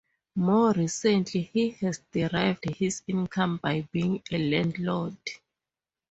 More 0.35 0.73
recently, 0.73 1.43
he 1.53 1.69
has 1.81 2.01
derived 2.11 2.65
his 2.75 3.03
income 3.05 3.57
by 3.61 3.81
being 3.91 4.23
a 4.31 4.37
landlord. 4.39 5.17